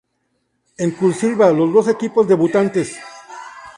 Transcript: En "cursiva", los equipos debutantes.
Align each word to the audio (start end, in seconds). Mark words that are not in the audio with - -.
En 0.79 0.89
"cursiva", 0.95 1.51
los 1.51 1.87
equipos 1.87 2.27
debutantes. 2.27 2.97